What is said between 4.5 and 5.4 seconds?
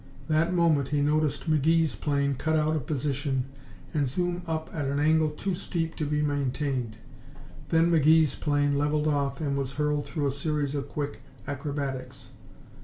at an angle